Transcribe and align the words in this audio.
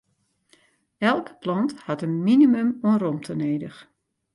Elke 1.09 1.35
plant 1.43 1.73
hat 1.87 2.01
in 2.07 2.23
minimum 2.27 2.69
oan 2.87 2.97
romte 3.01 3.33
nedich. 3.35 3.79